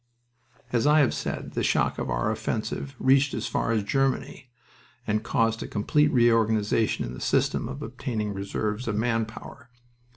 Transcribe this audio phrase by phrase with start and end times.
[0.71, 4.49] As I have said, the shock of our offensive reached as far as Germany,
[5.05, 9.69] and caused a complete reorganization in the system of obtaining reserves of man power.